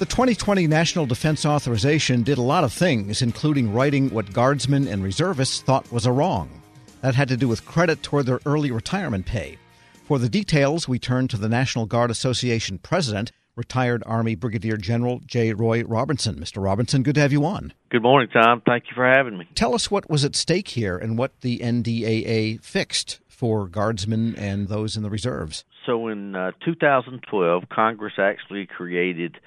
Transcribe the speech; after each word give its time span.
The 0.00 0.06
2020 0.06 0.66
National 0.66 1.04
Defense 1.04 1.44
Authorization 1.44 2.22
did 2.22 2.38
a 2.38 2.40
lot 2.40 2.64
of 2.64 2.72
things, 2.72 3.20
including 3.20 3.70
righting 3.70 4.08
what 4.08 4.32
Guardsmen 4.32 4.88
and 4.88 5.04
reservists 5.04 5.60
thought 5.60 5.92
was 5.92 6.06
a 6.06 6.10
wrong. 6.10 6.62
That 7.02 7.14
had 7.14 7.28
to 7.28 7.36
do 7.36 7.46
with 7.46 7.66
credit 7.66 8.02
toward 8.02 8.24
their 8.24 8.40
early 8.46 8.70
retirement 8.70 9.26
pay. 9.26 9.58
For 10.06 10.18
the 10.18 10.30
details, 10.30 10.88
we 10.88 10.98
turn 10.98 11.28
to 11.28 11.36
the 11.36 11.50
National 11.50 11.84
Guard 11.84 12.10
Association 12.10 12.78
president, 12.78 13.30
retired 13.56 14.02
Army 14.06 14.34
Brigadier 14.36 14.78
General 14.78 15.20
J. 15.26 15.52
Roy 15.52 15.84
Robinson. 15.84 16.36
Mr. 16.36 16.64
Robinson, 16.64 17.02
good 17.02 17.16
to 17.16 17.20
have 17.20 17.32
you 17.32 17.44
on. 17.44 17.74
Good 17.90 18.02
morning, 18.02 18.30
Tom. 18.32 18.62
Thank 18.64 18.84
you 18.88 18.94
for 18.94 19.06
having 19.06 19.36
me. 19.36 19.48
Tell 19.54 19.74
us 19.74 19.90
what 19.90 20.08
was 20.08 20.24
at 20.24 20.34
stake 20.34 20.68
here 20.68 20.96
and 20.96 21.18
what 21.18 21.38
the 21.42 21.58
NDAA 21.58 22.64
fixed 22.64 23.20
for 23.28 23.68
Guardsmen 23.68 24.34
and 24.36 24.68
those 24.68 24.96
in 24.96 25.02
the 25.02 25.10
reserves. 25.10 25.66
So 25.84 26.08
in 26.08 26.34
uh, 26.34 26.52
2012, 26.64 27.64
Congress 27.68 28.14
actually 28.16 28.64
created 28.64 29.38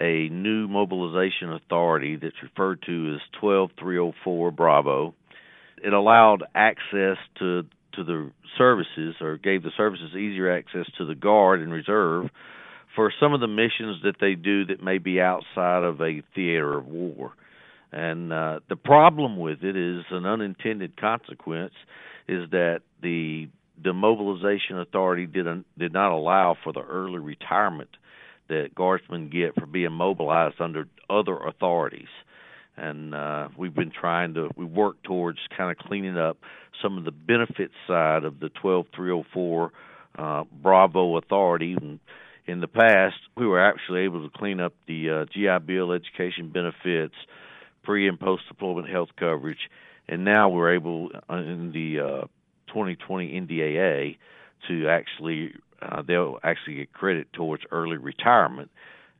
a 0.00 0.28
new 0.28 0.68
mobilization 0.68 1.52
authority 1.52 2.16
that's 2.16 2.42
referred 2.42 2.82
to 2.86 3.14
as 3.14 3.20
12304 3.40 4.50
Bravo. 4.50 5.14
It 5.82 5.92
allowed 5.92 6.44
access 6.54 7.16
to 7.38 7.64
to 7.94 8.04
the 8.04 8.30
services 8.58 9.14
or 9.22 9.38
gave 9.38 9.62
the 9.62 9.70
services 9.76 10.10
easier 10.14 10.52
access 10.52 10.86
to 10.98 11.06
the 11.06 11.14
guard 11.14 11.60
and 11.60 11.72
reserve 11.72 12.28
for 12.94 13.12
some 13.20 13.32
of 13.32 13.40
the 13.40 13.48
missions 13.48 14.02
that 14.02 14.16
they 14.20 14.34
do 14.34 14.66
that 14.66 14.82
may 14.82 14.98
be 14.98 15.20
outside 15.20 15.82
of 15.82 16.00
a 16.00 16.22
theater 16.34 16.76
of 16.76 16.86
war. 16.86 17.32
And 17.92 18.32
uh, 18.32 18.60
the 18.68 18.76
problem 18.76 19.38
with 19.38 19.62
it 19.62 19.76
is 19.76 20.04
an 20.10 20.26
unintended 20.26 21.00
consequence 21.00 21.74
is 22.28 22.50
that 22.50 22.80
the 23.02 23.48
the 23.82 23.92
mobilization 23.92 24.80
authority 24.80 25.26
did 25.26 25.46
did 25.78 25.92
not 25.92 26.12
allow 26.12 26.56
for 26.64 26.72
the 26.72 26.80
early 26.80 27.18
retirement 27.18 27.90
that 28.48 28.74
guardsmen 28.74 29.28
get 29.28 29.54
for 29.54 29.66
being 29.66 29.92
mobilized 29.92 30.60
under 30.60 30.88
other 31.08 31.36
authorities. 31.36 32.08
And 32.76 33.14
uh, 33.14 33.48
we've 33.56 33.74
been 33.74 33.90
trying 33.90 34.34
to 34.34 34.50
we 34.56 34.64
work 34.64 35.02
towards 35.02 35.38
kind 35.56 35.70
of 35.70 35.78
cleaning 35.78 36.18
up 36.18 36.36
some 36.82 36.98
of 36.98 37.04
the 37.04 37.10
benefit 37.10 37.70
side 37.86 38.24
of 38.24 38.38
the 38.38 38.50
12304 38.50 39.72
uh, 40.18 40.44
Bravo 40.62 41.16
authority. 41.16 41.74
And 41.80 42.00
in 42.46 42.60
the 42.60 42.68
past, 42.68 43.16
we 43.36 43.46
were 43.46 43.60
actually 43.60 44.00
able 44.02 44.28
to 44.28 44.38
clean 44.38 44.60
up 44.60 44.74
the 44.86 45.10
uh, 45.10 45.24
GI 45.32 45.64
Bill 45.66 45.92
education 45.92 46.50
benefits, 46.50 47.14
pre 47.82 48.08
and 48.08 48.20
post 48.20 48.42
deployment 48.48 48.88
health 48.88 49.10
coverage, 49.18 49.70
and 50.08 50.24
now 50.24 50.48
we're 50.48 50.74
able 50.74 51.10
uh, 51.30 51.36
in 51.36 51.72
the 51.72 52.00
uh, 52.00 52.26
2020 52.68 53.40
NDAA 53.40 54.16
to 54.68 54.88
actually 54.88 55.54
uh, 55.82 56.02
they'll 56.02 56.38
actually 56.42 56.76
get 56.76 56.92
credit 56.92 57.32
towards 57.32 57.62
early 57.70 57.96
retirement 57.96 58.70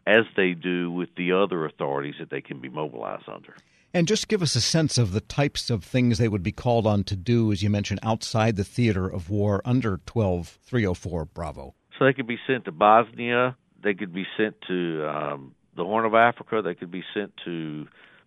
as 0.07 0.25
they 0.37 0.53
do 0.53 0.91
with 0.91 1.09
the 1.17 1.33
other 1.33 1.65
authorities 1.67 2.15
that 2.21 2.31
they 2.31 2.41
can 2.41 2.61
be 2.61 2.69
mobilized 2.69 3.29
under. 3.29 3.55
And 3.93 4.07
just 4.07 4.29
give 4.29 4.43
us 4.43 4.55
a 4.55 4.61
sense 4.61 4.99
of 4.99 5.13
the 5.13 5.21
types 5.21 5.71
of 5.71 5.83
things 5.83 6.19
they 6.19 6.29
would 6.29 6.43
be 6.43 6.53
called 6.53 6.87
on 6.87 7.03
to 7.05 7.17
do, 7.17 7.51
as 7.51 7.63
you 7.63 7.71
mentioned, 7.71 8.01
outside 8.03 8.57
the 8.57 8.65
theater 8.65 9.09
of 9.09 9.31
war 9.31 9.63
under 9.65 9.99
12304 10.05 11.25
Bravo. 11.25 11.75
So 11.99 12.05
they 12.05 12.13
could 12.13 12.27
be 12.27 12.39
sent 12.47 12.67
to 12.67 12.73
Bosnia, 12.73 13.57
they 13.83 13.95
could 13.95 14.13
be 14.13 14.27
sent 14.37 14.57
to 14.69 15.09
um, 15.09 15.55
the 15.77 15.85
Horn 15.85 16.05
of 16.05 16.15
Africa, 16.15 16.61
they 16.63 16.75
could 16.75 16.91
be 16.91 17.05
sent 17.15 17.33
to 17.47 17.87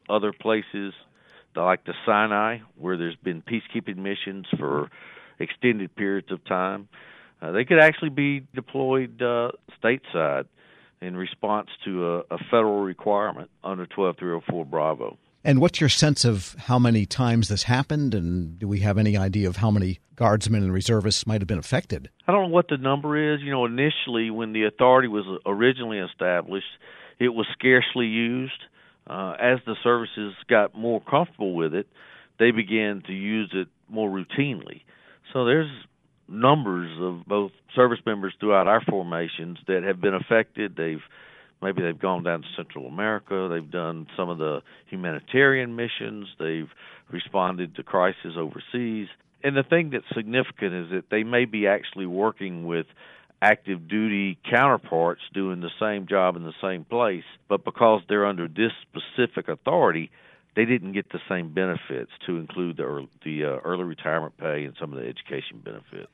other 0.09 0.33
places 0.33 0.93
like 1.55 1.83
the 1.85 1.93
Sinai, 2.05 2.59
where 2.75 2.97
there's 2.97 3.17
been 3.17 3.41
peacekeeping 3.41 3.97
missions 3.97 4.45
for 4.57 4.89
extended 5.39 5.95
periods 5.95 6.31
of 6.31 6.43
time. 6.45 6.87
Uh, 7.41 7.51
they 7.51 7.65
could 7.65 7.79
actually 7.79 8.09
be 8.09 8.45
deployed 8.53 9.21
uh, 9.21 9.51
stateside 9.81 10.45
in 11.01 11.15
response 11.15 11.69
to 11.85 12.05
a, 12.05 12.19
a 12.31 12.37
federal 12.51 12.81
requirement 12.81 13.49
under 13.63 13.85
12304 13.85 14.65
Bravo. 14.65 15.17
And 15.43 15.61
what's 15.61 15.79
your 15.79 15.89
sense 15.89 16.25
of 16.25 16.55
how 16.59 16.77
many 16.77 17.05
times 17.05 17.47
this 17.47 17.63
happened, 17.63 18.13
and 18.13 18.59
do 18.59 18.67
we 18.67 18.79
have 18.81 18.97
any 18.97 19.15
idea 19.15 19.47
of 19.47 19.57
how 19.57 19.71
many 19.71 19.99
guardsmen 20.17 20.63
and 20.63 20.73
reservists 20.73 21.25
might 21.25 21.39
have 21.39 21.47
been 21.47 21.57
affected? 21.57 22.09
I 22.27 22.33
don't 22.33 22.49
know 22.49 22.53
what 22.53 22.67
the 22.67 22.77
number 22.77 23.33
is. 23.33 23.41
You 23.41 23.51
know, 23.51 23.65
initially 23.65 24.31
when 24.31 24.51
the 24.51 24.65
authority 24.65 25.07
was 25.07 25.23
originally 25.45 25.99
established, 25.99 26.67
it 27.19 27.29
was 27.29 27.47
scarcely 27.53 28.05
used. 28.05 28.61
Uh, 29.07 29.35
as 29.39 29.59
the 29.65 29.75
services 29.81 30.35
got 30.49 30.77
more 30.77 31.01
comfortable 31.01 31.55
with 31.55 31.73
it, 31.73 31.87
they 32.37 32.51
began 32.51 33.01
to 33.07 33.13
use 33.13 33.49
it 33.53 33.69
more 33.87 34.09
routinely. 34.09 34.81
So 35.33 35.45
there's 35.45 35.71
numbers 36.29 36.89
of 37.01 37.25
both 37.25 37.51
service 37.75 37.99
members 38.05 38.33
throughout 38.39 38.67
our 38.67 38.81
formations 38.81 39.57
that 39.67 39.83
have 39.83 39.99
been 40.01 40.13
affected. 40.13 40.75
They've 40.75 41.01
maybe 41.61 41.81
they've 41.81 41.99
gone 41.99 42.23
down 42.23 42.41
to 42.41 42.47
Central 42.55 42.87
America. 42.87 43.49
They've 43.51 43.71
done 43.71 44.07
some 44.15 44.29
of 44.29 44.37
the 44.37 44.61
humanitarian 44.89 45.75
missions. 45.75 46.27
They've 46.39 46.69
responded 47.11 47.75
to 47.75 47.83
crises 47.83 48.35
overseas. 48.37 49.07
And 49.43 49.55
the 49.55 49.63
thing 49.63 49.91
that's 49.91 50.05
significant 50.15 50.73
is 50.73 50.89
that 50.91 51.05
they 51.09 51.23
may 51.23 51.45
be 51.45 51.67
actually 51.67 52.05
working 52.05 52.65
with 52.65 52.85
active 53.41 53.87
duty 53.87 54.37
counterparts 54.49 55.21
doing 55.33 55.61
the 55.61 55.69
same 55.79 56.07
job 56.07 56.35
in 56.35 56.43
the 56.43 56.53
same 56.61 56.83
place, 56.83 57.23
but 57.47 57.63
because 57.63 58.01
they're 58.09 58.25
under 58.25 58.47
this 58.47 58.71
specific 58.81 59.47
authority, 59.47 60.11
they 60.55 60.65
didn't 60.65 60.93
get 60.93 61.11
the 61.11 61.19
same 61.29 61.53
benefits 61.53 62.11
to 62.25 62.37
include 62.37 62.77
the 62.77 62.83
early, 62.83 63.09
the 63.23 63.45
uh, 63.45 63.59
early 63.63 63.83
retirement 63.83 64.37
pay 64.37 64.65
and 64.65 64.75
some 64.79 64.93
of 64.93 64.99
the 64.99 65.07
education 65.07 65.61
benefits. 65.63 66.13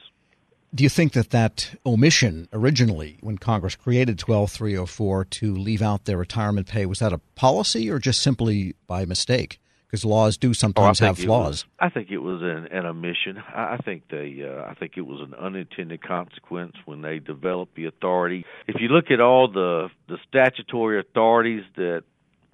Do 0.73 0.83
you 0.83 0.89
think 0.89 1.13
that 1.13 1.29
that 1.29 1.73
omission 1.85 2.49
originally, 2.51 3.17
when 3.21 3.37
Congress 3.37 3.75
created 3.75 4.19
12304 4.19 5.25
to 5.25 5.55
leave 5.55 5.81
out 5.81 6.03
their 6.03 6.17
retirement 6.17 6.67
pay, 6.67 6.85
was 6.85 6.99
that 6.99 7.13
a 7.13 7.19
policy 7.35 7.89
or 7.89 7.97
just 7.97 8.21
simply 8.21 8.75
by 8.85 9.05
mistake? 9.05 9.59
Because 9.87 10.03
laws 10.03 10.35
do 10.35 10.53
sometimes 10.53 11.01
oh, 11.01 11.05
have 11.05 11.17
flaws. 11.17 11.63
Was, 11.63 11.65
I 11.79 11.89
think 11.89 12.11
it 12.11 12.17
was 12.17 12.41
an, 12.41 12.67
an 12.77 12.85
omission. 12.85 13.41
I 13.55 13.77
think 13.85 14.03
they, 14.09 14.43
uh, 14.43 14.69
I 14.69 14.73
think 14.73 14.93
it 14.97 15.03
was 15.03 15.21
an 15.21 15.33
unintended 15.35 16.03
consequence 16.03 16.73
when 16.83 17.01
they 17.01 17.19
developed 17.19 17.75
the 17.75 17.85
authority. 17.85 18.45
If 18.67 18.75
you 18.81 18.89
look 18.89 19.11
at 19.11 19.21
all 19.21 19.47
the 19.47 19.87
the 20.09 20.17
statutory 20.27 20.99
authorities 20.99 21.63
that 21.77 22.03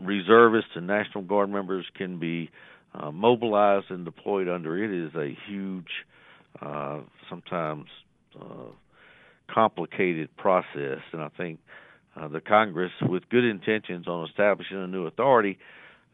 reservists 0.06 0.72
and 0.76 0.88
National 0.88 1.24
Guard 1.24 1.50
members 1.50 1.86
can 1.96 2.20
be 2.20 2.50
uh, 2.94 3.12
mobilized 3.12 3.90
and 3.90 4.06
deployed 4.06 4.48
under. 4.48 4.84
It 4.84 4.92
is 4.92 5.16
a 5.16 5.38
huge, 5.48 5.88
uh, 6.62 7.00
sometimes 7.30 7.86
uh, 8.40 8.72
complicated 9.54 10.36
process, 10.38 11.00
and 11.14 11.22
I 11.22 11.30
think 11.38 11.60
uh, 12.16 12.28
the 12.28 12.42
Congress, 12.42 12.92
with 13.02 13.30
good 13.30 13.46
intentions 13.46 14.08
on 14.08 14.28
establishing 14.28 14.78
a 14.78 14.88
new 14.88 15.06
authority, 15.06 15.58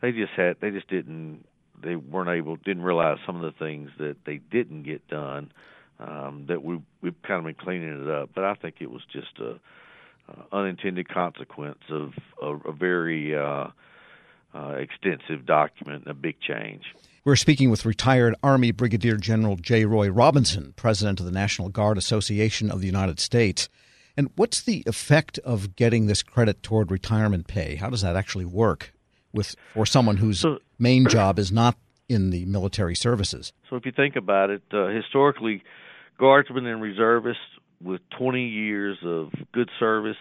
they 0.01 0.11
just 0.11 0.33
had 0.35 0.57
they 0.61 0.69
just 0.69 0.87
didn't 0.89 1.43
they 1.81 1.95
weren't 1.95 2.29
able 2.29 2.55
didn't 2.57 2.83
realize 2.83 3.17
some 3.25 3.35
of 3.35 3.41
the 3.41 3.57
things 3.57 3.89
that 3.97 4.17
they 4.25 4.39
didn't 4.51 4.83
get 4.83 5.07
done. 5.07 5.51
Um, 5.99 6.45
that 6.47 6.63
we 6.63 6.79
we've 7.01 7.19
kind 7.27 7.39
of 7.39 7.45
been 7.45 7.55
cleaning 7.55 8.03
it 8.03 8.09
up, 8.09 8.29
but 8.35 8.43
I 8.43 8.53
think 8.53 8.75
it 8.79 8.91
was 8.91 9.01
just 9.11 9.39
a 9.39 9.59
uh, 10.29 10.55
unintended 10.55 11.09
consequence 11.09 11.79
of 11.89 12.13
a, 12.41 12.69
a 12.69 12.73
very 12.73 13.35
uh, 13.35 13.67
uh, 14.53 14.69
extensive 14.71 15.45
document 15.45 16.03
and 16.03 16.11
a 16.11 16.13
big 16.13 16.39
change. 16.39 16.83
We're 17.23 17.35
speaking 17.35 17.69
with 17.69 17.85
retired 17.85 18.35
Army 18.41 18.71
Brigadier 18.71 19.17
General 19.17 19.57
J. 19.57 19.85
Roy 19.85 20.09
Robinson, 20.09 20.73
president 20.77 21.19
of 21.19 21.25
the 21.25 21.31
National 21.31 21.69
Guard 21.69 21.97
Association 21.97 22.71
of 22.71 22.79
the 22.79 22.85
United 22.85 23.19
States. 23.19 23.67
And 24.15 24.29
what's 24.35 24.61
the 24.61 24.83
effect 24.87 25.37
of 25.39 25.75
getting 25.75 26.07
this 26.07 26.23
credit 26.23 26.63
toward 26.63 26.89
retirement 26.89 27.47
pay? 27.47 27.75
How 27.75 27.89
does 27.89 28.01
that 28.01 28.15
actually 28.15 28.45
work 28.45 28.93
with 29.33 29.55
for 29.73 29.85
someone 29.85 30.17
whose 30.17 30.39
so, 30.39 30.59
main 30.79 31.07
job 31.07 31.37
is 31.37 31.51
not 31.51 31.77
in 32.07 32.29
the 32.29 32.45
military 32.45 32.95
services? 32.95 33.51
So, 33.69 33.75
if 33.75 33.85
you 33.85 33.91
think 33.91 34.15
about 34.15 34.49
it, 34.49 34.63
uh, 34.73 34.87
historically, 34.87 35.63
guardsmen 36.17 36.65
and 36.65 36.81
reservists 36.81 37.43
with 37.83 38.01
20 38.17 38.43
years 38.47 38.97
of 39.05 39.29
good 39.53 39.69
service, 39.79 40.17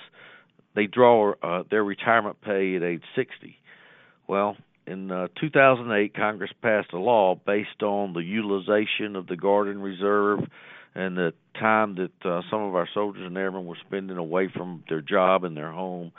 they 0.74 0.86
draw 0.86 1.32
uh, 1.42 1.62
their 1.70 1.82
retirement 1.82 2.40
pay 2.42 2.76
at 2.76 2.82
age 2.82 3.02
60. 3.14 3.56
Well, 4.28 4.56
in 4.86 5.10
uh, 5.10 5.28
2008, 5.40 6.14
Congress 6.14 6.50
passed 6.62 6.92
a 6.92 6.98
law 6.98 7.34
based 7.34 7.82
on 7.82 8.12
the 8.12 8.20
utilization 8.20 9.16
of 9.16 9.26
the 9.26 9.36
Guard 9.36 9.68
and 9.68 9.82
Reserve 9.82 10.40
and 10.94 11.16
the 11.16 11.32
time 11.58 11.96
that 11.96 12.28
uh, 12.28 12.42
some 12.50 12.60
of 12.60 12.74
our 12.74 12.88
soldiers 12.94 13.24
and 13.26 13.36
airmen 13.36 13.66
were 13.66 13.76
spending 13.86 14.16
away 14.16 14.48
from 14.54 14.84
their 14.88 15.02
job 15.02 15.44
and 15.44 15.56
their 15.56 15.72
home. 15.72 16.12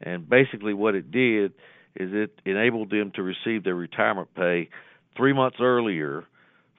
And 0.00 0.28
basically, 0.28 0.74
what 0.74 0.94
it 0.94 1.10
did 1.10 1.52
is 1.96 2.10
it 2.12 2.40
enabled 2.44 2.90
them 2.90 3.12
to 3.16 3.22
receive 3.22 3.64
their 3.64 3.74
retirement 3.74 4.28
pay 4.34 4.68
three 5.16 5.32
months 5.32 5.58
earlier 5.60 6.24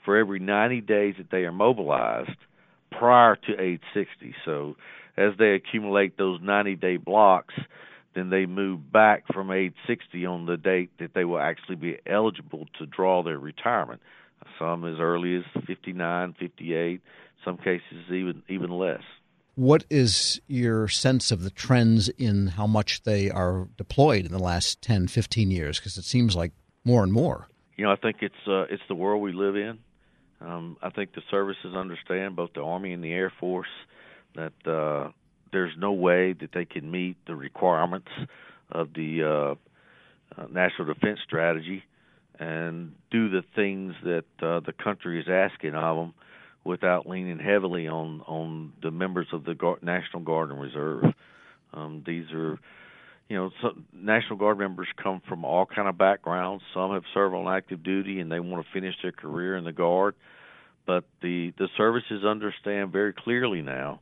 for 0.05 0.17
every 0.17 0.39
90 0.39 0.81
days 0.81 1.15
that 1.17 1.29
they 1.31 1.39
are 1.39 1.51
mobilized 1.51 2.29
prior 2.91 3.35
to 3.35 3.59
age 3.59 3.81
60. 3.93 4.35
So 4.45 4.75
as 5.17 5.33
they 5.37 5.53
accumulate 5.53 6.17
those 6.17 6.39
90 6.41 6.75
day 6.75 6.97
blocks, 6.97 7.53
then 8.13 8.29
they 8.29 8.45
move 8.45 8.91
back 8.91 9.23
from 9.33 9.51
age 9.51 9.73
60 9.87 10.25
on 10.25 10.45
the 10.45 10.57
date 10.57 10.91
that 10.99 11.13
they 11.13 11.25
will 11.25 11.39
actually 11.39 11.75
be 11.75 11.97
eligible 12.05 12.67
to 12.79 12.85
draw 12.85 13.23
their 13.23 13.39
retirement. 13.39 14.01
Some 14.59 14.85
as 14.85 14.99
early 14.99 15.37
as 15.37 15.63
59, 15.65 16.35
58, 16.39 17.01
some 17.45 17.57
cases 17.57 17.81
even 18.09 18.43
even 18.49 18.71
less. 18.71 19.01
What 19.55 19.85
is 19.89 20.41
your 20.47 20.87
sense 20.87 21.31
of 21.31 21.43
the 21.43 21.49
trends 21.49 22.09
in 22.09 22.47
how 22.47 22.67
much 22.67 23.03
they 23.03 23.29
are 23.29 23.67
deployed 23.77 24.25
in 24.25 24.31
the 24.31 24.39
last 24.39 24.81
10, 24.81 25.07
15 25.07 25.51
years? 25.51 25.77
Because 25.77 25.97
it 25.97 26.05
seems 26.05 26.35
like 26.35 26.53
more 26.85 27.03
and 27.03 27.11
more. 27.11 27.47
You 27.77 27.85
know, 27.85 27.91
I 27.91 27.95
think 27.95 28.17
it's 28.21 28.47
uh, 28.47 28.63
it's 28.63 28.83
the 28.87 28.95
world 28.95 29.21
we 29.21 29.33
live 29.33 29.55
in. 29.55 29.79
Um, 30.43 30.77
I 30.81 30.89
think 30.89 31.13
the 31.13 31.21
services 31.29 31.75
understand, 31.75 32.35
both 32.35 32.53
the 32.53 32.61
Army 32.61 32.93
and 32.93 33.03
the 33.03 33.11
Air 33.11 33.31
Force, 33.39 33.67
that 34.35 34.53
uh, 34.65 35.11
there's 35.51 35.73
no 35.77 35.91
way 35.91 36.33
that 36.33 36.49
they 36.53 36.65
can 36.65 36.89
meet 36.89 37.17
the 37.27 37.35
requirements 37.35 38.09
of 38.71 38.93
the 38.93 39.23
uh, 39.23 40.41
uh, 40.41 40.47
National 40.47 40.93
Defense 40.93 41.19
Strategy 41.25 41.83
and 42.39 42.93
do 43.11 43.29
the 43.29 43.43
things 43.55 43.93
that 44.03 44.25
uh, 44.41 44.61
the 44.61 44.73
country 44.83 45.19
is 45.19 45.27
asking 45.29 45.75
of 45.75 45.97
them 45.97 46.13
without 46.63 47.07
leaning 47.07 47.39
heavily 47.39 47.87
on 47.87 48.21
on 48.21 48.73
the 48.81 48.91
members 48.91 49.27
of 49.33 49.43
the 49.43 49.55
National 49.81 50.23
Guard 50.23 50.49
and 50.49 50.61
Reserve. 50.61 51.03
Um, 51.73 52.03
these 52.05 52.25
are, 52.33 52.59
you 53.29 53.37
know, 53.37 53.51
some 53.61 53.85
National 53.93 54.37
Guard 54.37 54.57
members 54.57 54.87
come 55.01 55.21
from 55.27 55.45
all 55.45 55.65
kind 55.65 55.87
of 55.87 55.97
backgrounds. 55.97 56.63
Some 56.73 56.91
have 56.91 57.03
served 57.13 57.33
on 57.33 57.47
active 57.47 57.83
duty 57.83 58.19
and 58.19 58.31
they 58.31 58.39
want 58.39 58.65
to 58.65 58.71
finish 58.73 58.95
their 59.01 59.11
career 59.11 59.55
in 59.55 59.63
the 59.63 59.71
Guard, 59.71 60.15
but 60.85 61.05
the 61.21 61.53
the 61.57 61.69
services 61.77 62.25
understand 62.25 62.91
very 62.91 63.13
clearly 63.13 63.61
now, 63.61 64.01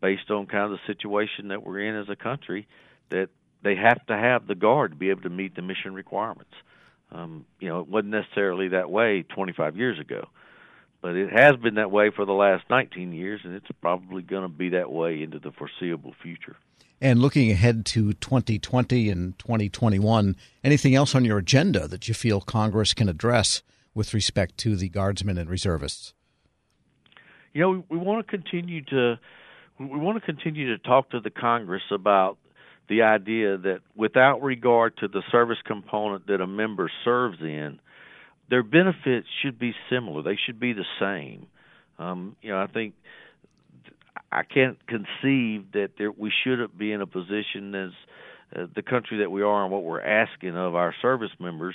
based 0.00 0.30
on 0.30 0.46
kind 0.46 0.64
of 0.64 0.70
the 0.72 0.92
situation 0.92 1.48
that 1.48 1.64
we're 1.64 1.80
in 1.80 1.96
as 1.96 2.08
a 2.08 2.16
country, 2.16 2.66
that 3.10 3.28
they 3.62 3.76
have 3.76 4.04
to 4.06 4.16
have 4.16 4.46
the 4.46 4.54
Guard 4.54 4.92
to 4.92 4.96
be 4.96 5.10
able 5.10 5.22
to 5.22 5.30
meet 5.30 5.54
the 5.54 5.62
mission 5.62 5.94
requirements. 5.94 6.54
Um, 7.12 7.46
you 7.60 7.68
know, 7.68 7.80
it 7.80 7.88
wasn't 7.88 8.10
necessarily 8.10 8.68
that 8.68 8.90
way 8.90 9.22
25 9.22 9.76
years 9.76 10.00
ago 10.00 10.26
but 11.06 11.14
it 11.14 11.30
has 11.32 11.54
been 11.56 11.76
that 11.76 11.92
way 11.92 12.10
for 12.10 12.24
the 12.24 12.32
last 12.32 12.64
19 12.68 13.12
years, 13.12 13.40
and 13.44 13.54
it's 13.54 13.66
probably 13.80 14.22
going 14.22 14.42
to 14.42 14.48
be 14.48 14.70
that 14.70 14.90
way 14.90 15.22
into 15.22 15.38
the 15.38 15.52
foreseeable 15.52 16.14
future. 16.20 16.56
And 17.00 17.20
looking 17.20 17.50
ahead 17.50 17.84
to 17.86 18.14
2020 18.14 19.10
and 19.10 19.38
2021, 19.38 20.36
anything 20.64 20.94
else 20.94 21.14
on 21.14 21.24
your 21.24 21.38
agenda 21.38 21.86
that 21.88 22.08
you 22.08 22.14
feel 22.14 22.40
Congress 22.40 22.94
can 22.94 23.08
address 23.08 23.62
with 23.94 24.14
respect 24.14 24.56
to 24.58 24.76
the 24.76 24.88
guardsmen 24.88 25.36
and 25.36 25.50
reservists? 25.50 26.14
You 27.52 27.60
know, 27.62 27.70
we, 27.70 27.84
we 27.90 27.98
want 27.98 28.26
to 28.26 28.30
continue 28.30 28.82
to 28.84 29.18
we 29.78 29.98
want 29.98 30.18
to 30.18 30.24
continue 30.24 30.74
to 30.74 30.82
talk 30.82 31.10
to 31.10 31.20
the 31.20 31.30
Congress 31.30 31.82
about 31.90 32.38
the 32.88 33.02
idea 33.02 33.58
that 33.58 33.80
without 33.94 34.42
regard 34.42 34.96
to 34.98 35.08
the 35.08 35.22
service 35.30 35.58
component 35.66 36.26
that 36.28 36.40
a 36.40 36.46
member 36.46 36.90
serves 37.04 37.38
in, 37.40 37.78
their 38.48 38.62
benefits 38.62 39.26
should 39.42 39.58
be 39.58 39.74
similar. 39.90 40.22
They 40.22 40.38
should 40.46 40.58
be 40.58 40.72
the 40.72 40.86
same. 41.00 41.46
Um, 41.98 42.36
you 42.42 42.52
know, 42.52 42.58
I 42.58 42.68
think 42.68 42.94
I 44.32 44.42
can't 44.42 44.78
conceive 44.86 45.72
that 45.72 45.90
there, 45.98 46.10
we 46.10 46.32
shouldn't 46.44 46.76
be 46.76 46.92
in 46.92 47.00
a 47.00 47.06
position 47.06 47.74
as 47.74 47.90
uh, 48.54 48.66
the 48.74 48.82
country 48.82 49.18
that 49.18 49.30
we 49.30 49.42
are 49.42 49.62
and 49.62 49.72
what 49.72 49.82
we're 49.82 50.00
asking 50.00 50.56
of 50.56 50.74
our 50.74 50.94
service 51.00 51.30
members, 51.38 51.74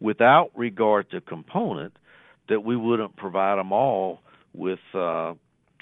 without 0.00 0.50
regard 0.54 1.10
to 1.10 1.20
component, 1.20 1.94
that 2.48 2.60
we 2.64 2.76
wouldn't 2.76 3.16
provide 3.16 3.58
them 3.58 3.72
all 3.72 4.20
with 4.52 4.80
uh, 4.94 5.34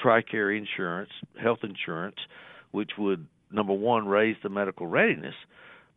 TRICARE 0.03 0.57
insurance, 0.57 1.11
health 1.41 1.59
insurance, 1.63 2.17
which 2.71 2.91
would 2.99 3.27
number 3.51 3.73
one 3.73 4.07
raise 4.07 4.37
the 4.43 4.49
medical 4.49 4.87
readiness, 4.87 5.35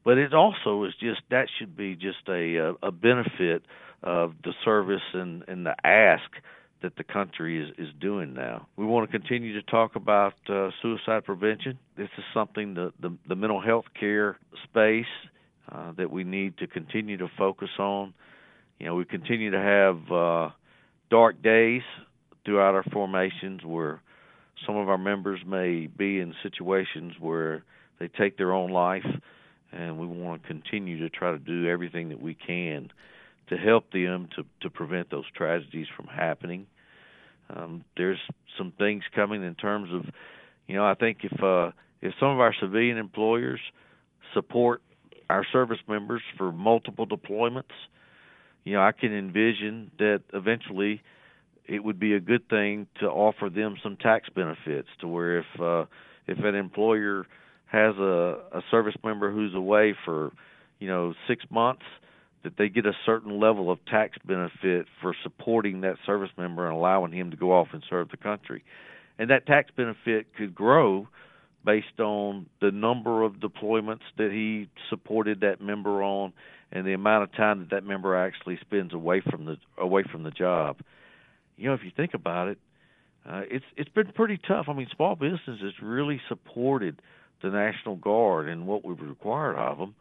but 0.03 0.17
it 0.17 0.33
also 0.33 0.83
is 0.83 0.93
just 0.99 1.21
that 1.31 1.47
should 1.57 1.75
be 1.75 1.95
just 1.95 2.27
a 2.27 2.75
a 2.83 2.91
benefit 2.91 3.63
of 4.03 4.33
the 4.43 4.53
service 4.63 5.01
and, 5.13 5.43
and 5.47 5.65
the 5.65 5.75
ask 5.85 6.29
that 6.81 6.95
the 6.97 7.03
country 7.03 7.61
is, 7.63 7.69
is 7.77 7.93
doing 7.99 8.33
now. 8.33 8.67
We 8.75 8.85
want 8.85 9.09
to 9.09 9.17
continue 9.17 9.53
to 9.53 9.63
talk 9.63 9.95
about 9.95 10.33
uh, 10.49 10.69
suicide 10.81 11.25
prevention. 11.25 11.79
This 11.97 12.09
is 12.17 12.23
something 12.33 12.73
the, 12.73 12.93
the, 12.99 13.15
the 13.27 13.35
mental 13.35 13.61
health 13.61 13.85
care 13.99 14.37
space 14.63 15.05
uh, 15.71 15.93
that 15.97 16.11
we 16.11 16.23
need 16.23 16.57
to 16.57 16.67
continue 16.67 17.17
to 17.17 17.27
focus 17.37 17.69
on. 17.79 18.13
You 18.79 18.87
know, 18.87 18.95
we 18.95 19.05
continue 19.05 19.51
to 19.51 19.59
have 19.59 20.11
uh, 20.11 20.49
dark 21.09 21.41
days 21.41 21.81
throughout 22.43 22.75
our 22.75 22.83
formations 22.91 23.63
where 23.63 24.01
some 24.65 24.75
of 24.77 24.89
our 24.89 24.97
members 24.97 25.39
may 25.45 25.87
be 25.87 26.19
in 26.19 26.33
situations 26.43 27.13
where 27.19 27.63
they 27.99 28.09
take 28.09 28.37
their 28.37 28.53
own 28.53 28.71
life, 28.71 29.05
and 29.71 29.97
we 29.97 30.07
want 30.07 30.41
to 30.41 30.47
continue 30.47 30.99
to 30.99 31.09
try 31.09 31.31
to 31.31 31.39
do 31.39 31.67
everything 31.67 32.09
that 32.09 32.21
we 32.21 32.35
can 32.35 32.91
to 33.49 33.57
help 33.57 33.91
them 33.91 34.29
to 34.35 34.43
to 34.61 34.69
prevent 34.69 35.09
those 35.09 35.25
tragedies 35.35 35.87
from 35.95 36.07
happening. 36.07 36.67
Um, 37.49 37.83
there's 37.95 38.19
some 38.57 38.73
things 38.77 39.03
coming 39.13 39.43
in 39.43 39.55
terms 39.55 39.89
of, 39.93 40.05
you 40.67 40.75
know, 40.75 40.85
I 40.85 40.95
think 40.95 41.19
if 41.23 41.43
uh, 41.43 41.71
if 42.01 42.13
some 42.19 42.29
of 42.29 42.39
our 42.39 42.53
civilian 42.59 42.97
employers 42.97 43.59
support 44.33 44.81
our 45.29 45.45
service 45.51 45.79
members 45.87 46.21
for 46.37 46.51
multiple 46.51 47.07
deployments, 47.07 47.73
you 48.63 48.73
know, 48.73 48.81
I 48.81 48.91
can 48.91 49.13
envision 49.13 49.91
that 49.99 50.21
eventually 50.33 51.01
it 51.67 51.83
would 51.83 51.99
be 51.99 52.13
a 52.13 52.19
good 52.19 52.47
thing 52.49 52.87
to 52.99 53.07
offer 53.07 53.49
them 53.49 53.75
some 53.81 53.97
tax 53.97 54.29
benefits 54.29 54.87
to 55.01 55.07
where 55.07 55.39
if 55.39 55.45
uh, 55.59 55.85
if 56.27 56.39
an 56.39 56.55
employer 56.55 57.25
has 57.65 57.95
a, 57.97 58.39
a 58.53 58.61
service 58.71 58.95
member 59.03 59.31
who's 59.31 59.53
away 59.53 59.95
for 60.05 60.31
you 60.79 60.87
know 60.87 61.13
six 61.27 61.43
months 61.49 61.83
that 62.45 62.57
they 62.57 62.69
get 62.69 62.85
a 62.85 62.93
certain 63.05 63.39
level 63.39 63.69
of 63.69 63.83
tax 63.85 64.17
benefit 64.23 64.85
for 65.01 65.13
supporting 65.23 65.81
that 65.81 65.95
service 66.05 66.29
member 66.37 66.65
and 66.67 66.75
allowing 66.75 67.11
him 67.11 67.31
to 67.31 67.37
go 67.37 67.51
off 67.51 67.67
and 67.73 67.83
serve 67.89 68.09
the 68.09 68.17
country. 68.17 68.63
And 69.19 69.31
that 69.31 69.45
tax 69.47 69.71
benefit 69.75 70.27
could 70.37 70.55
grow 70.55 71.07
based 71.65 71.99
on 71.99 72.45
the 72.61 72.71
number 72.71 73.23
of 73.23 73.33
deployments 73.33 74.01
that 74.17 74.31
he 74.31 74.69
supported 74.89 75.41
that 75.41 75.59
member 75.59 76.03
on 76.03 76.31
and 76.71 76.85
the 76.85 76.93
amount 76.93 77.23
of 77.23 77.33
time 77.33 77.59
that 77.59 77.71
that 77.71 77.83
member 77.83 78.15
actually 78.15 78.59
spends 78.61 78.93
away 78.93 79.21
from 79.21 79.45
the 79.45 79.57
away 79.77 80.03
from 80.11 80.23
the 80.23 80.31
job. 80.31 80.77
You 81.57 81.69
know, 81.69 81.73
if 81.73 81.81
you 81.83 81.91
think 81.95 82.13
about 82.13 82.49
it, 82.49 82.59
uh, 83.27 83.41
it's 83.49 83.65
it's 83.75 83.89
been 83.89 84.11
pretty 84.13 84.39
tough. 84.47 84.65
I 84.67 84.73
mean, 84.73 84.87
small 84.95 85.15
businesses 85.15 85.73
really 85.81 86.21
supported 86.29 87.01
the 87.41 87.49
National 87.49 87.95
Guard 87.95 88.47
and 88.49 88.67
what 88.67 88.85
we've 88.85 88.99
required 89.01 89.55
of 89.55 89.79
them 89.79 89.95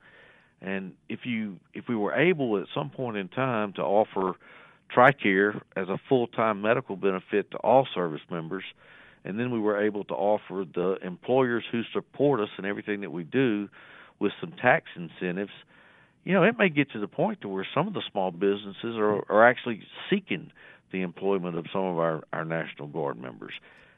and 0.65 0.93
if 1.09 1.21
you 1.25 1.59
if 1.75 1.85
we 1.89 1.95
were 1.95 2.15
able 2.15 2.59
at 2.59 2.67
some 2.75 2.91
point 2.91 3.17
in 3.17 3.29
time 3.29 3.73
to 3.75 3.83
offer 3.83 4.33
TRICARE 4.95 5.61
as 5.77 5.89
a 5.89 5.99
full-time 6.09 6.63
medical 6.63 6.97
benefit 6.97 7.51
to 7.51 7.57
all 7.59 7.87
service 7.95 8.21
members, 8.31 8.65
and 9.25 9.39
then 9.39 9.51
we 9.51 9.59
were 9.59 9.85
able 9.85 10.05
to 10.05 10.15
offer 10.15 10.65
the 10.75 10.97
employers 11.05 11.65
who 11.71 11.83
support 11.93 12.41
us 12.41 12.49
and 12.57 12.67
everything 12.67 13.03
that 13.03 13.11
we 13.11 13.25
do 13.25 13.69
with 14.21 14.33
some 14.41 14.53
tax 14.53 14.87
incentives, 14.97 15.51
you 16.25 16.33
know, 16.33 16.45
it 16.45 16.55
may 16.59 16.69
get 16.69 16.91
to 16.93 17.01
the 17.01 17.09
point 17.09 17.41
to 17.43 17.49
where 17.49 17.67
some 17.75 17.89
of 17.89 17.95
the 17.95 18.03
small 18.11 18.31
businesses 18.31 18.97
are, 18.97 19.31
are 19.31 19.47
actually 19.47 19.83
seeking 20.09 20.51
the 20.93 21.03
employment 21.03 21.59
of 21.59 21.67
some 21.73 21.85
of 21.85 21.99
our, 21.99 22.23
our 22.33 22.45
National 22.45 22.87
Guard 22.87 23.21
members. 23.21 23.53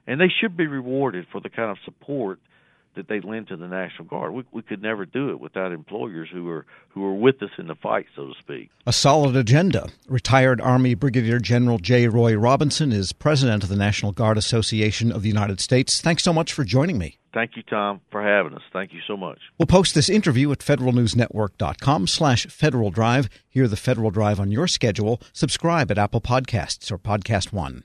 And 0.07 0.21
they 0.21 0.33
should 0.41 0.57
be 0.57 0.67
rewarded 0.67 1.27
for 1.31 1.41
the 1.41 1.51
kind 1.51 1.71
of 1.71 1.77
support– 1.85 2.41
that 2.97 3.09
they 3.09 3.21
lend 3.21 3.49
to 3.49 3.57
the 3.57 3.69
National 3.69 4.05
Guard. 4.05 4.33
We, 4.33 4.45
we 4.53 4.63
could 4.63 4.83
never 4.83 5.07
do 5.07 5.31
it 5.31 5.41
without 5.41 5.73
employers 5.73 6.29
who 6.33 6.49
are 6.49 6.67
who 6.89 7.05
are 7.05 7.15
with 7.15 7.43
us 7.43 7.51
in 7.59 7.67
the 7.67 7.75
fight, 7.75 8.07
so 8.17 8.27
to 8.27 8.33
speak. 8.41 8.71
A 8.87 8.93
solid 8.93 9.37
agenda. 9.37 9.89
Retired 10.09 10.61
Army 10.61 10.95
Brigadier 10.95 11.39
General 11.39 11.79
J. 11.79 12.09
Roy 12.09 12.35
Robinson 12.35 12.91
is 12.91 13.13
president 13.13 13.63
of 13.63 13.69
the 13.69 13.77
National 13.77 14.13
Guard 14.13 14.39
Association 14.39 15.13
of 15.13 15.23
the 15.23 15.29
United 15.29 15.61
States. 15.61 16.01
Thanks 16.01 16.23
so 16.25 16.33
much 16.33 16.53
for 16.53 16.65
joining 16.65 16.99
me. 16.99 17.19
Thank 17.35 17.55
you, 17.55 17.63
Tom, 17.63 18.01
for 18.11 18.23
having 18.23 18.55
us. 18.55 18.63
Thank 18.73 18.95
you 18.95 19.01
so 19.07 19.15
much. 19.15 19.39
We'll 19.59 19.67
post 19.67 19.95
this 19.95 20.09
interview 20.09 20.51
at 20.53 20.61
federalnewsnetwork.com 20.61 22.07
slash 22.07 22.47
Federal 22.47 22.91
Drive. 22.91 23.29
Hear 23.47 23.69
the 23.69 23.77
Federal 23.77 24.11
Drive 24.11 24.41
on 24.41 24.51
your 24.51 24.67
schedule. 24.67 25.21
Subscribe 25.35 25.91
at 25.91 25.99
Apple 25.99 26.23
Podcasts 26.23 26.91
or 26.91 26.97
Podcast 26.97 27.53
One. 27.53 27.85